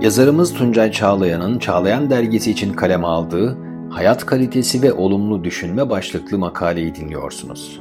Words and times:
Yazarımız 0.00 0.54
Tuncay 0.54 0.92
Çağlayan'ın 0.92 1.58
Çağlayan 1.58 2.10
dergisi 2.10 2.50
için 2.50 2.72
kaleme 2.72 3.06
aldığı 3.06 3.58
Hayat 3.90 4.26
Kalitesi 4.26 4.82
ve 4.82 4.92
Olumlu 4.92 5.44
Düşünme 5.44 5.90
başlıklı 5.90 6.38
makaleyi 6.38 6.94
dinliyorsunuz. 6.94 7.80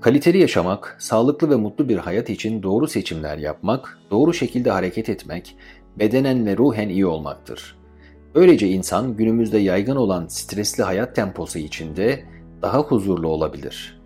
Kaliteli 0.00 0.38
yaşamak, 0.38 0.96
sağlıklı 1.00 1.50
ve 1.50 1.56
mutlu 1.56 1.88
bir 1.88 1.96
hayat 1.96 2.30
için 2.30 2.62
doğru 2.62 2.88
seçimler 2.88 3.38
yapmak, 3.38 3.98
doğru 4.10 4.34
şekilde 4.34 4.70
hareket 4.70 5.08
etmek, 5.08 5.56
bedenen 5.98 6.46
ve 6.46 6.56
ruhen 6.56 6.88
iyi 6.88 7.06
olmaktır. 7.06 7.76
Böylece 8.34 8.68
insan 8.68 9.16
günümüzde 9.16 9.58
yaygın 9.58 9.96
olan 9.96 10.26
stresli 10.26 10.82
hayat 10.82 11.16
temposu 11.16 11.58
içinde 11.58 12.24
daha 12.62 12.78
huzurlu 12.78 13.28
olabilir. 13.28 14.00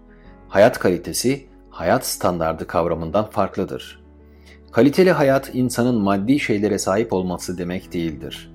Hayat 0.48 0.78
kalitesi, 0.78 1.46
hayat 1.70 2.06
standardı 2.06 2.66
kavramından 2.66 3.30
farklıdır. 3.30 4.05
Kaliteli 4.76 5.12
hayat 5.12 5.50
insanın 5.54 5.94
maddi 5.94 6.40
şeylere 6.40 6.78
sahip 6.78 7.12
olması 7.12 7.58
demek 7.58 7.92
değildir. 7.92 8.50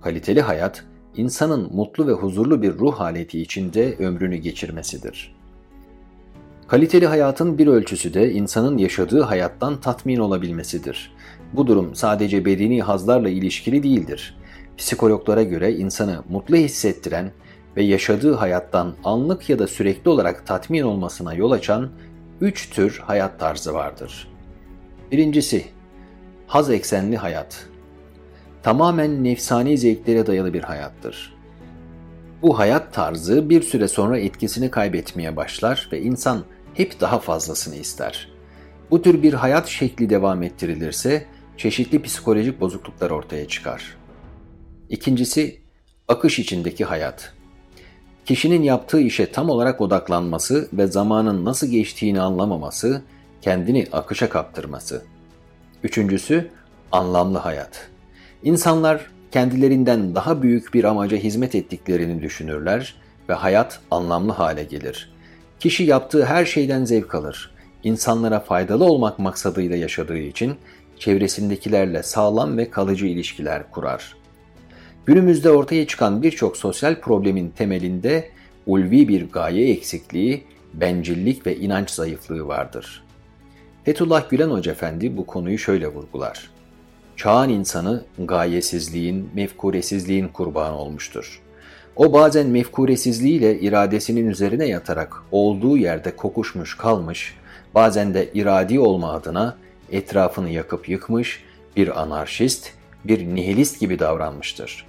Kaliteli 0.00 0.40
hayat, 0.40 0.84
insanın 1.16 1.74
mutlu 1.74 2.06
ve 2.06 2.12
huzurlu 2.12 2.62
bir 2.62 2.72
ruh 2.72 2.94
haleti 2.94 3.40
içinde 3.40 3.96
ömrünü 3.98 4.36
geçirmesidir. 4.36 5.34
Kaliteli 6.68 7.06
hayatın 7.06 7.58
bir 7.58 7.66
ölçüsü 7.66 8.14
de 8.14 8.32
insanın 8.32 8.78
yaşadığı 8.78 9.22
hayattan 9.22 9.80
tatmin 9.80 10.18
olabilmesidir. 10.18 11.12
Bu 11.52 11.66
durum 11.66 11.94
sadece 11.94 12.44
bedeni 12.44 12.82
hazlarla 12.82 13.28
ilişkili 13.28 13.82
değildir. 13.82 14.36
Psikologlara 14.78 15.42
göre 15.42 15.72
insanı 15.72 16.22
mutlu 16.28 16.56
hissettiren 16.56 17.32
ve 17.76 17.82
yaşadığı 17.82 18.34
hayattan 18.34 18.94
anlık 19.04 19.50
ya 19.50 19.58
da 19.58 19.66
sürekli 19.66 20.08
olarak 20.08 20.46
tatmin 20.46 20.82
olmasına 20.82 21.34
yol 21.34 21.50
açan 21.50 21.90
üç 22.40 22.70
tür 22.70 23.02
hayat 23.06 23.40
tarzı 23.40 23.74
vardır. 23.74 24.29
Birincisi, 25.12 25.64
haz 26.46 26.70
eksenli 26.70 27.16
hayat. 27.16 27.66
Tamamen 28.62 29.24
nefsani 29.24 29.78
zevklere 29.78 30.26
dayalı 30.26 30.54
bir 30.54 30.62
hayattır. 30.62 31.36
Bu 32.42 32.58
hayat 32.58 32.94
tarzı 32.94 33.50
bir 33.50 33.62
süre 33.62 33.88
sonra 33.88 34.18
etkisini 34.18 34.70
kaybetmeye 34.70 35.36
başlar 35.36 35.88
ve 35.92 36.02
insan 36.02 36.44
hep 36.74 37.00
daha 37.00 37.18
fazlasını 37.18 37.76
ister. 37.76 38.28
Bu 38.90 39.02
tür 39.02 39.22
bir 39.22 39.34
hayat 39.34 39.68
şekli 39.68 40.10
devam 40.10 40.42
ettirilirse 40.42 41.26
çeşitli 41.56 42.02
psikolojik 42.02 42.60
bozukluklar 42.60 43.10
ortaya 43.10 43.48
çıkar. 43.48 43.96
İkincisi, 44.88 45.60
akış 46.08 46.38
içindeki 46.38 46.84
hayat. 46.84 47.32
Kişinin 48.24 48.62
yaptığı 48.62 49.00
işe 49.00 49.32
tam 49.32 49.50
olarak 49.50 49.80
odaklanması 49.80 50.68
ve 50.72 50.86
zamanın 50.86 51.44
nasıl 51.44 51.66
geçtiğini 51.66 52.20
anlamaması, 52.20 53.02
kendini 53.42 53.86
akışa 53.92 54.28
kaptırması. 54.28 55.02
Üçüncüsü, 55.82 56.50
anlamlı 56.92 57.38
hayat. 57.38 57.88
İnsanlar 58.42 59.10
kendilerinden 59.30 60.14
daha 60.14 60.42
büyük 60.42 60.74
bir 60.74 60.84
amaca 60.84 61.16
hizmet 61.16 61.54
ettiklerini 61.54 62.22
düşünürler 62.22 62.94
ve 63.28 63.34
hayat 63.34 63.80
anlamlı 63.90 64.32
hale 64.32 64.64
gelir. 64.64 65.12
Kişi 65.60 65.84
yaptığı 65.84 66.24
her 66.24 66.44
şeyden 66.44 66.84
zevk 66.84 67.14
alır. 67.14 67.50
İnsanlara 67.84 68.40
faydalı 68.40 68.84
olmak 68.84 69.18
maksadıyla 69.18 69.76
yaşadığı 69.76 70.18
için 70.18 70.54
çevresindekilerle 70.98 72.02
sağlam 72.02 72.58
ve 72.58 72.70
kalıcı 72.70 73.06
ilişkiler 73.06 73.70
kurar. 73.70 74.16
Günümüzde 75.06 75.50
ortaya 75.50 75.86
çıkan 75.86 76.22
birçok 76.22 76.56
sosyal 76.56 77.00
problemin 77.00 77.50
temelinde 77.50 78.30
ulvi 78.66 79.08
bir 79.08 79.30
gaye 79.30 79.70
eksikliği, 79.70 80.44
bencillik 80.74 81.46
ve 81.46 81.56
inanç 81.56 81.90
zayıflığı 81.90 82.46
vardır. 82.46 83.04
Fethullah 83.84 84.30
Gülen 84.30 84.50
Hoca 84.50 84.72
Efendi 84.72 85.16
bu 85.16 85.26
konuyu 85.26 85.58
şöyle 85.58 85.88
vurgular. 85.88 86.50
Çağın 87.16 87.48
insanı 87.48 88.04
gayesizliğin, 88.18 89.30
mefkuresizliğin 89.34 90.28
kurbanı 90.28 90.78
olmuştur. 90.78 91.40
O 91.96 92.12
bazen 92.12 92.46
mefkuresizliğiyle 92.46 93.60
iradesinin 93.60 94.26
üzerine 94.26 94.66
yatarak 94.66 95.22
olduğu 95.32 95.76
yerde 95.76 96.16
kokuşmuş 96.16 96.76
kalmış, 96.76 97.34
bazen 97.74 98.14
de 98.14 98.28
iradi 98.34 98.80
olma 98.80 99.12
adına 99.12 99.56
etrafını 99.92 100.50
yakıp 100.50 100.88
yıkmış 100.88 101.42
bir 101.76 102.02
anarşist, 102.02 102.70
bir 103.04 103.26
nihilist 103.34 103.80
gibi 103.80 103.98
davranmıştır. 103.98 104.86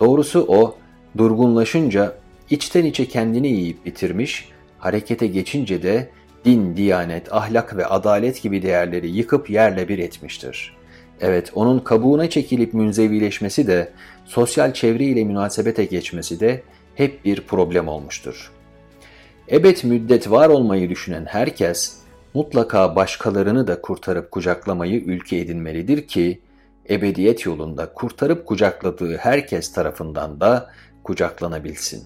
Doğrusu 0.00 0.44
o, 0.48 0.76
durgunlaşınca 1.18 2.14
içten 2.50 2.84
içe 2.84 3.08
kendini 3.08 3.48
yiyip 3.48 3.84
bitirmiş, 3.86 4.48
harekete 4.78 5.26
geçince 5.26 5.82
de 5.82 6.10
din, 6.46 6.76
diyanet, 6.76 7.32
ahlak 7.32 7.76
ve 7.76 7.86
adalet 7.86 8.42
gibi 8.42 8.62
değerleri 8.62 9.10
yıkıp 9.10 9.50
yerle 9.50 9.88
bir 9.88 9.98
etmiştir. 9.98 10.76
Evet, 11.20 11.52
onun 11.54 11.78
kabuğuna 11.78 12.30
çekilip 12.30 12.74
münzevileşmesi 12.74 13.66
de, 13.66 13.92
sosyal 14.24 14.72
çevre 14.72 15.04
ile 15.04 15.24
münasebete 15.24 15.84
geçmesi 15.84 16.40
de 16.40 16.62
hep 16.94 17.24
bir 17.24 17.40
problem 17.40 17.88
olmuştur. 17.88 18.52
Ebed 19.50 19.76
müddet 19.84 20.30
var 20.30 20.48
olmayı 20.48 20.90
düşünen 20.90 21.24
herkes, 21.26 21.96
mutlaka 22.34 22.96
başkalarını 22.96 23.66
da 23.66 23.80
kurtarıp 23.80 24.30
kucaklamayı 24.30 25.00
ülke 25.00 25.36
edinmelidir 25.36 26.06
ki, 26.06 26.40
ebediyet 26.90 27.46
yolunda 27.46 27.92
kurtarıp 27.92 28.46
kucakladığı 28.46 29.16
herkes 29.16 29.72
tarafından 29.72 30.40
da 30.40 30.70
kucaklanabilsin. 31.04 32.04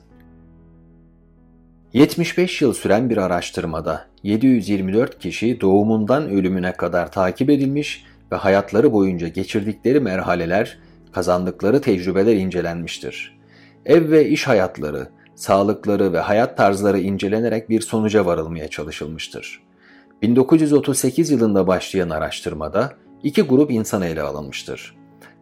75 1.93 2.63
yıl 2.63 2.73
süren 2.73 3.11
bir 3.11 3.17
araştırmada 3.17 4.07
724 4.23 5.19
kişi 5.19 5.61
doğumundan 5.61 6.31
ölümüne 6.31 6.73
kadar 6.73 7.13
takip 7.13 7.51
edilmiş 7.51 8.05
ve 8.33 8.37
hayatları 8.37 8.93
boyunca 8.93 9.29
geçirdikleri 9.29 10.01
merhaleler, 10.01 10.79
kazandıkları 11.13 11.81
tecrübeler 11.81 12.37
incelenmiştir. 12.37 13.39
Ev 13.87 14.11
ve 14.11 14.29
iş 14.29 14.49
hayatları, 14.49 15.09
sağlıkları 15.35 16.13
ve 16.13 16.19
hayat 16.19 16.57
tarzları 16.57 16.99
incelenerek 16.99 17.71
bir 17.71 17.81
sonuca 17.81 18.27
varılmaya 18.27 18.69
çalışılmıştır. 18.69 19.63
1938 20.23 21.31
yılında 21.31 21.67
başlayan 21.67 22.11
araştırmada 22.11 22.93
iki 23.23 23.43
grup 23.43 23.71
insan 23.71 24.03
ele 24.03 24.23
alınmıştır. 24.23 24.97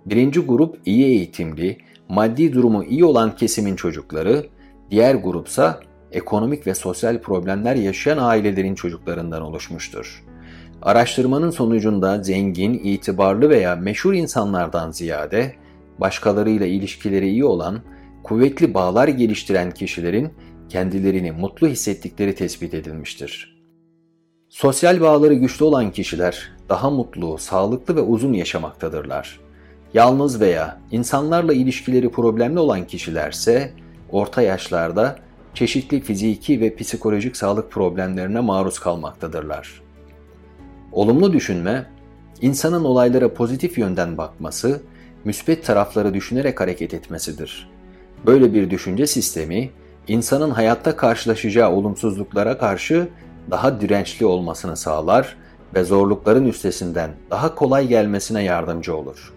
Birinci 0.06 0.40
grup 0.40 0.78
iyi 0.86 1.04
eğitimli, 1.04 1.78
maddi 2.08 2.52
durumu 2.52 2.84
iyi 2.84 3.04
olan 3.04 3.36
kesimin 3.36 3.76
çocukları, 3.76 4.46
diğer 4.90 5.14
grupsa 5.14 5.87
ekonomik 6.12 6.66
ve 6.66 6.74
sosyal 6.74 7.18
problemler 7.20 7.76
yaşayan 7.76 8.18
ailelerin 8.18 8.74
çocuklarından 8.74 9.42
oluşmuştur. 9.42 10.24
Araştırmanın 10.82 11.50
sonucunda 11.50 12.22
zengin, 12.22 12.80
itibarlı 12.84 13.50
veya 13.50 13.76
meşhur 13.76 14.14
insanlardan 14.14 14.90
ziyade 14.90 15.54
başkalarıyla 15.98 16.66
ilişkileri 16.66 17.28
iyi 17.28 17.44
olan, 17.44 17.80
kuvvetli 18.24 18.74
bağlar 18.74 19.08
geliştiren 19.08 19.70
kişilerin 19.70 20.32
kendilerini 20.68 21.32
mutlu 21.32 21.68
hissettikleri 21.68 22.34
tespit 22.34 22.74
edilmiştir. 22.74 23.58
Sosyal 24.48 25.00
bağları 25.00 25.34
güçlü 25.34 25.64
olan 25.64 25.90
kişiler 25.90 26.52
daha 26.68 26.90
mutlu, 26.90 27.38
sağlıklı 27.38 27.96
ve 27.96 28.00
uzun 28.00 28.32
yaşamaktadırlar. 28.32 29.40
Yalnız 29.94 30.40
veya 30.40 30.80
insanlarla 30.90 31.52
ilişkileri 31.52 32.10
problemli 32.10 32.58
olan 32.58 32.86
kişilerse 32.86 33.72
orta 34.10 34.42
yaşlarda 34.42 35.16
çeşitli 35.58 36.00
fiziki 36.00 36.60
ve 36.60 36.76
psikolojik 36.76 37.36
sağlık 37.36 37.70
problemlerine 37.70 38.40
maruz 38.40 38.78
kalmaktadırlar. 38.78 39.82
Olumlu 40.92 41.32
düşünme, 41.32 41.86
insanın 42.40 42.84
olaylara 42.84 43.34
pozitif 43.34 43.78
yönden 43.78 44.18
bakması, 44.18 44.82
müsbet 45.24 45.64
tarafları 45.64 46.14
düşünerek 46.14 46.60
hareket 46.60 46.94
etmesidir. 46.94 47.70
Böyle 48.26 48.54
bir 48.54 48.70
düşünce 48.70 49.06
sistemi, 49.06 49.70
insanın 50.08 50.50
hayatta 50.50 50.96
karşılaşacağı 50.96 51.70
olumsuzluklara 51.70 52.58
karşı 52.58 53.08
daha 53.50 53.80
dirençli 53.80 54.26
olmasını 54.26 54.76
sağlar 54.76 55.36
ve 55.74 55.84
zorlukların 55.84 56.46
üstesinden 56.46 57.10
daha 57.30 57.54
kolay 57.54 57.88
gelmesine 57.88 58.42
yardımcı 58.42 58.96
olur. 58.96 59.32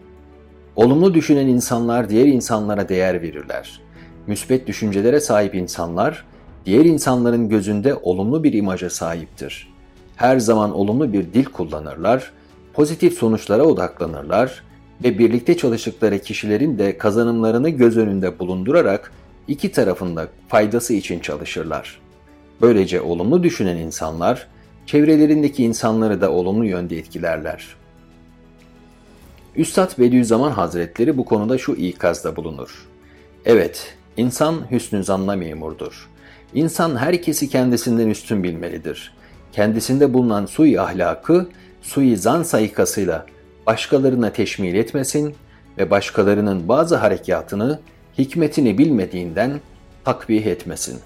Olumlu 0.75 1.13
düşünen 1.13 1.47
insanlar 1.47 2.09
diğer 2.09 2.25
insanlara 2.25 2.89
değer 2.89 3.21
verirler. 3.21 3.81
Müsbet 4.27 4.68
düşüncelere 4.68 5.19
sahip 5.19 5.56
insanlar, 5.56 6.25
diğer 6.65 6.85
insanların 6.85 7.50
gözünde 7.50 7.95
olumlu 7.95 8.44
bir 8.44 8.53
imaja 8.53 8.89
sahiptir 8.89 9.71
her 10.21 10.39
zaman 10.39 10.75
olumlu 10.75 11.13
bir 11.13 11.33
dil 11.33 11.45
kullanırlar, 11.45 12.31
pozitif 12.73 13.13
sonuçlara 13.13 13.63
odaklanırlar 13.63 14.63
ve 15.03 15.19
birlikte 15.19 15.57
çalıştıkları 15.57 16.19
kişilerin 16.19 16.79
de 16.79 16.97
kazanımlarını 16.97 17.69
göz 17.69 17.97
önünde 17.97 18.39
bulundurarak 18.39 19.12
iki 19.47 19.71
tarafında 19.71 20.27
faydası 20.47 20.94
için 20.94 21.19
çalışırlar. 21.19 22.01
Böylece 22.62 23.01
olumlu 23.01 23.44
düşünen 23.44 23.77
insanlar, 23.77 24.47
çevrelerindeki 24.85 25.63
insanları 25.63 26.21
da 26.21 26.31
olumlu 26.31 26.65
yönde 26.65 26.97
etkilerler. 26.97 27.75
Üstad 29.56 30.00
Bediüzzaman 30.00 30.51
Hazretleri 30.51 31.17
bu 31.17 31.25
konuda 31.25 31.57
şu 31.57 31.74
ikazda 31.74 32.35
bulunur. 32.35 32.88
Evet, 33.45 33.97
insan 34.17 34.71
hüsnü 34.71 35.03
zanla 35.03 35.35
memurdur. 35.35 36.09
İnsan 36.53 36.95
herkesi 36.95 37.49
kendisinden 37.49 38.07
üstün 38.07 38.43
bilmelidir 38.43 39.13
kendisinde 39.51 40.13
bulunan 40.13 40.45
sui 40.45 40.81
ahlakı 40.81 41.49
sui 41.81 42.17
zan 42.17 42.43
sayıkasıyla 42.43 43.25
başkalarına 43.67 44.33
teşmil 44.33 44.75
etmesin 44.75 45.35
ve 45.77 45.91
başkalarının 45.91 46.67
bazı 46.67 46.95
harekatını 46.95 47.79
hikmetini 48.17 48.77
bilmediğinden 48.77 49.59
takvih 50.05 50.45
etmesin. 50.45 50.99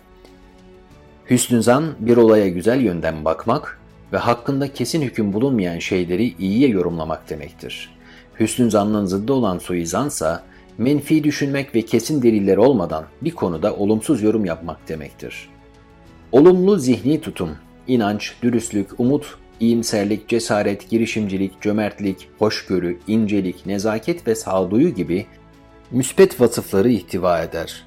Hüsnü 1.29 1.63
zan 1.63 1.85
bir 1.99 2.17
olaya 2.17 2.47
güzel 2.47 2.81
yönden 2.81 3.25
bakmak 3.25 3.79
ve 4.13 4.17
hakkında 4.17 4.73
kesin 4.73 5.01
hüküm 5.01 5.33
bulunmayan 5.33 5.79
şeyleri 5.79 6.35
iyiye 6.39 6.69
yorumlamak 6.69 7.29
demektir. 7.29 7.95
Hüsnü 8.39 8.71
zannın 8.71 9.05
zıddı 9.05 9.33
olan 9.33 9.57
suizansa 9.57 10.43
menfi 10.77 11.23
düşünmek 11.23 11.75
ve 11.75 11.81
kesin 11.81 12.21
deliller 12.21 12.57
olmadan 12.57 13.05
bir 13.21 13.31
konuda 13.31 13.75
olumsuz 13.75 14.23
yorum 14.23 14.45
yapmak 14.45 14.89
demektir. 14.89 15.49
Olumlu 16.31 16.77
zihni 16.77 17.21
tutum, 17.21 17.49
inanç, 17.87 18.33
dürüstlük, 18.41 18.99
umut, 18.99 19.37
iyimserlik, 19.59 20.27
cesaret, 20.27 20.89
girişimcilik, 20.89 21.61
cömertlik, 21.61 22.27
hoşgörü, 22.39 22.97
incelik, 23.07 23.65
nezaket 23.65 24.27
ve 24.27 24.35
sağduyu 24.35 24.89
gibi 24.89 25.25
müspet 25.91 26.41
vasıfları 26.41 26.89
ihtiva 26.89 27.43
eder. 27.43 27.83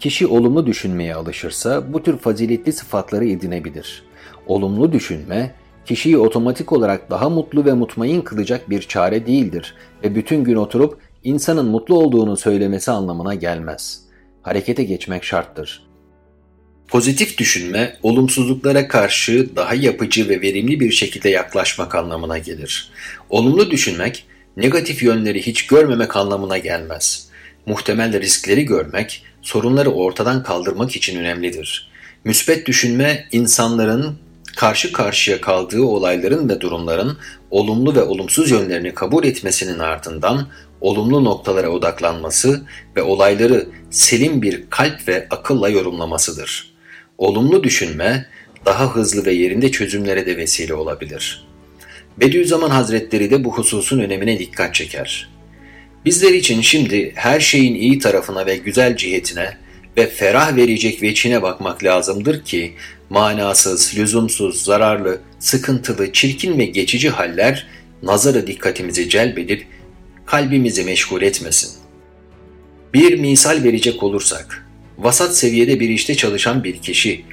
Kişi 0.00 0.26
olumlu 0.26 0.66
düşünmeye 0.66 1.14
alışırsa 1.14 1.92
bu 1.92 2.02
tür 2.02 2.18
faziletli 2.18 2.72
sıfatları 2.72 3.28
edinebilir. 3.28 4.02
Olumlu 4.46 4.92
düşünme, 4.92 5.54
kişiyi 5.86 6.18
otomatik 6.18 6.72
olarak 6.72 7.10
daha 7.10 7.28
mutlu 7.28 7.64
ve 7.64 7.72
mutmain 7.72 8.20
kılacak 8.20 8.70
bir 8.70 8.82
çare 8.82 9.26
değildir 9.26 9.74
ve 10.04 10.14
bütün 10.14 10.44
gün 10.44 10.56
oturup 10.56 10.98
insanın 11.28 11.66
mutlu 11.66 11.98
olduğunu 11.98 12.36
söylemesi 12.36 12.90
anlamına 12.90 13.34
gelmez. 13.34 14.00
Harekete 14.42 14.84
geçmek 14.84 15.24
şarttır. 15.24 15.88
Pozitif 16.88 17.38
düşünme, 17.38 17.96
olumsuzluklara 18.02 18.88
karşı 18.88 19.56
daha 19.56 19.74
yapıcı 19.74 20.28
ve 20.28 20.40
verimli 20.40 20.80
bir 20.80 20.90
şekilde 20.90 21.28
yaklaşmak 21.28 21.94
anlamına 21.94 22.38
gelir. 22.38 22.90
Olumlu 23.30 23.70
düşünmek, 23.70 24.24
negatif 24.56 25.02
yönleri 25.02 25.46
hiç 25.46 25.66
görmemek 25.66 26.16
anlamına 26.16 26.58
gelmez. 26.58 27.28
Muhtemel 27.66 28.20
riskleri 28.20 28.64
görmek, 28.64 29.24
sorunları 29.42 29.90
ortadan 29.90 30.42
kaldırmak 30.42 30.96
için 30.96 31.18
önemlidir. 31.18 31.90
Müsbet 32.24 32.66
düşünme, 32.66 33.28
insanların 33.32 34.18
karşı 34.56 34.92
karşıya 34.92 35.40
kaldığı 35.40 35.82
olayların 35.82 36.48
ve 36.48 36.60
durumların 36.60 37.18
olumlu 37.50 37.94
ve 37.94 38.02
olumsuz 38.02 38.50
yönlerini 38.50 38.94
kabul 38.94 39.24
etmesinin 39.24 39.78
ardından 39.78 40.46
olumlu 40.80 41.24
noktalara 41.24 41.68
odaklanması 41.68 42.66
ve 42.96 43.02
olayları 43.02 43.68
selim 43.90 44.42
bir 44.42 44.70
kalp 44.70 45.08
ve 45.08 45.26
akılla 45.30 45.68
yorumlamasıdır. 45.68 46.74
Olumlu 47.18 47.64
düşünme 47.64 48.26
daha 48.66 48.94
hızlı 48.94 49.26
ve 49.26 49.32
yerinde 49.32 49.70
çözümlere 49.70 50.26
de 50.26 50.36
vesile 50.36 50.74
olabilir. 50.74 51.46
Bediüzzaman 52.16 52.70
Hazretleri 52.70 53.30
de 53.30 53.44
bu 53.44 53.52
hususun 53.52 53.98
önemine 53.98 54.38
dikkat 54.38 54.74
çeker. 54.74 55.28
Bizler 56.04 56.32
için 56.32 56.60
şimdi 56.60 57.12
her 57.14 57.40
şeyin 57.40 57.74
iyi 57.74 57.98
tarafına 57.98 58.46
ve 58.46 58.56
güzel 58.56 58.96
cihetine 58.96 59.56
ve 59.96 60.06
ferah 60.06 60.56
verecek 60.56 61.02
veçine 61.02 61.42
bakmak 61.42 61.84
lazımdır 61.84 62.44
ki 62.44 62.74
manasız, 63.10 63.98
lüzumsuz, 63.98 64.64
zararlı, 64.64 65.20
sıkıntılı, 65.38 66.12
çirkin 66.12 66.58
ve 66.58 66.64
geçici 66.64 67.10
haller 67.10 67.66
nazarı 68.02 68.46
dikkatimizi 68.46 69.08
celbedip 69.08 69.66
kalbimizi 70.30 70.84
meşgul 70.84 71.22
etmesin. 71.22 71.70
Bir 72.94 73.18
misal 73.18 73.64
verecek 73.64 74.02
olursak, 74.02 74.66
vasat 74.98 75.36
seviyede 75.36 75.80
bir 75.80 75.88
işte 75.88 76.14
çalışan 76.14 76.64
bir 76.64 76.78
kişi, 76.78 77.24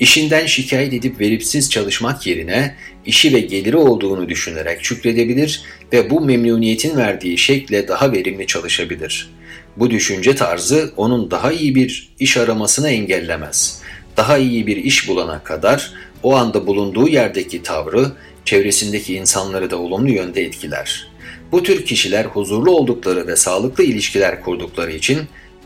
işinden 0.00 0.46
şikayet 0.46 0.92
edip 0.92 1.20
veripsiz 1.20 1.70
çalışmak 1.70 2.26
yerine 2.26 2.74
işi 3.06 3.34
ve 3.34 3.40
geliri 3.40 3.76
olduğunu 3.76 4.28
düşünerek 4.28 4.84
şükredebilir 4.84 5.62
ve 5.92 6.10
bu 6.10 6.20
memnuniyetin 6.20 6.96
verdiği 6.96 7.38
şekle 7.38 7.88
daha 7.88 8.12
verimli 8.12 8.46
çalışabilir. 8.46 9.30
Bu 9.76 9.90
düşünce 9.90 10.34
tarzı 10.34 10.92
onun 10.96 11.30
daha 11.30 11.52
iyi 11.52 11.74
bir 11.74 12.08
iş 12.18 12.36
aramasını 12.36 12.90
engellemez. 12.90 13.80
Daha 14.16 14.38
iyi 14.38 14.66
bir 14.66 14.76
iş 14.76 15.08
bulana 15.08 15.42
kadar 15.44 15.92
o 16.22 16.36
anda 16.36 16.66
bulunduğu 16.66 17.08
yerdeki 17.08 17.62
tavrı 17.62 18.12
çevresindeki 18.44 19.14
insanları 19.14 19.70
da 19.70 19.76
olumlu 19.78 20.10
yönde 20.10 20.42
etkiler. 20.42 21.11
Bu 21.52 21.62
tür 21.62 21.84
kişiler 21.84 22.24
huzurlu 22.24 22.70
oldukları 22.70 23.26
ve 23.26 23.36
sağlıklı 23.36 23.84
ilişkiler 23.84 24.40
kurdukları 24.40 24.92
için 24.92 25.18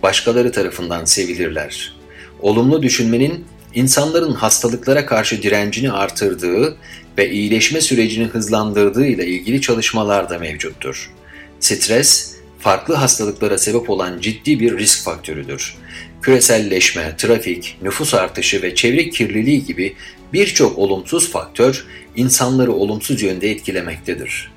başkaları 0.02 0.52
tarafından 0.52 1.04
sevilirler. 1.04 1.96
Olumlu 2.40 2.82
düşünmenin 2.82 3.44
insanların 3.74 4.32
hastalıklara 4.32 5.06
karşı 5.06 5.42
direncini 5.42 5.92
artırdığı 5.92 6.76
ve 7.18 7.30
iyileşme 7.30 7.80
sürecini 7.80 8.24
hızlandırdığı 8.24 9.06
ile 9.06 9.26
ilgili 9.26 9.60
çalışmalar 9.60 10.30
da 10.30 10.38
mevcuttur. 10.38 11.10
Stres, 11.60 12.36
farklı 12.58 12.94
hastalıklara 12.94 13.58
sebep 13.58 13.90
olan 13.90 14.20
ciddi 14.20 14.60
bir 14.60 14.78
risk 14.78 15.04
faktörüdür. 15.04 15.76
Küreselleşme, 16.22 17.14
trafik, 17.18 17.78
nüfus 17.82 18.14
artışı 18.14 18.62
ve 18.62 18.74
çevre 18.74 19.10
kirliliği 19.10 19.64
gibi 19.64 19.96
birçok 20.32 20.78
olumsuz 20.78 21.30
faktör 21.30 21.86
insanları 22.16 22.72
olumsuz 22.72 23.22
yönde 23.22 23.50
etkilemektedir. 23.50 24.55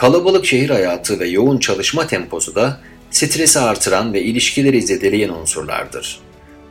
Kalabalık 0.00 0.46
şehir 0.46 0.70
hayatı 0.70 1.20
ve 1.20 1.28
yoğun 1.28 1.58
çalışma 1.58 2.06
temposu 2.06 2.54
da 2.54 2.80
stresi 3.10 3.58
artıran 3.58 4.12
ve 4.12 4.22
ilişkileri 4.22 4.82
zedeleyen 4.82 5.28
unsurlardır. 5.28 6.20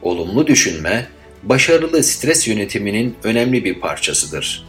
Olumlu 0.01 0.47
düşünme, 0.47 1.07
başarılı 1.43 2.03
stres 2.03 2.47
yönetiminin 2.47 3.15
önemli 3.23 3.65
bir 3.65 3.79
parçasıdır. 3.79 4.65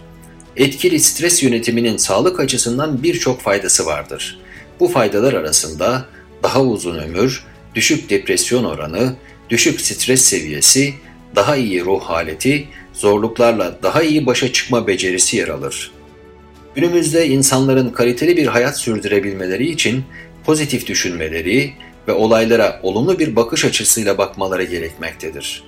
Etkili 0.57 1.01
stres 1.01 1.43
yönetiminin 1.43 1.97
sağlık 1.97 2.41
açısından 2.41 3.03
birçok 3.03 3.41
faydası 3.41 3.87
vardır. 3.87 4.39
Bu 4.81 4.89
faydalar 4.89 5.33
arasında 5.33 6.07
daha 6.43 6.63
uzun 6.63 6.99
ömür, 6.99 7.45
düşük 7.75 8.11
depresyon 8.11 8.65
oranı, 8.65 9.17
düşük 9.51 9.81
stres 9.81 10.23
seviyesi, 10.23 10.95
daha 11.37 11.57
iyi 11.57 11.85
ruh 11.85 12.01
haleti, 12.01 12.69
zorluklarla 12.93 13.79
daha 13.83 14.03
iyi 14.03 14.27
başa 14.27 14.53
çıkma 14.53 14.87
becerisi 14.87 15.37
yer 15.37 15.49
alır. 15.49 16.00
Günümüzde 16.75 17.27
insanların 17.27 17.91
kaliteli 17.91 18.37
bir 18.37 18.47
hayat 18.47 18.79
sürdürebilmeleri 18.79 19.71
için 19.71 20.05
pozitif 20.45 20.87
düşünmeleri 20.87 21.73
ve 22.09 22.13
olaylara 22.13 22.81
olumlu 22.83 23.19
bir 23.19 23.37
bakış 23.37 23.65
açısıyla 23.65 24.19
bakmaları 24.19 24.65
gerekmektedir. 24.65 25.65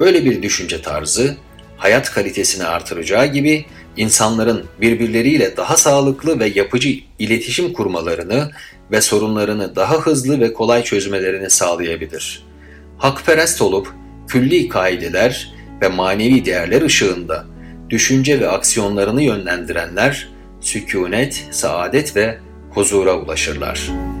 Böyle 0.00 0.24
bir 0.24 0.42
düşünce 0.42 0.82
tarzı 0.82 1.36
hayat 1.76 2.10
kalitesini 2.10 2.64
artıracağı 2.64 3.26
gibi 3.26 3.64
insanların 3.96 4.64
birbirleriyle 4.80 5.56
daha 5.56 5.76
sağlıklı 5.76 6.40
ve 6.40 6.52
yapıcı 6.54 6.88
iletişim 7.18 7.72
kurmalarını 7.72 8.50
ve 8.90 9.00
sorunlarını 9.00 9.76
daha 9.76 9.98
hızlı 9.98 10.40
ve 10.40 10.52
kolay 10.52 10.84
çözmelerini 10.84 11.50
sağlayabilir. 11.50 12.42
Hakperest 12.98 13.62
olup 13.62 13.88
külli 14.28 14.68
kaideler 14.68 15.54
ve 15.82 15.88
manevi 15.88 16.44
değerler 16.44 16.82
ışığında 16.82 17.44
düşünce 17.90 18.40
ve 18.40 18.48
aksiyonlarını 18.48 19.22
yönlendirenler 19.22 20.35
sükunet, 20.66 21.48
saadet 21.50 22.16
ve 22.16 22.38
huzura 22.70 23.18
ulaşırlar.'' 23.18 24.15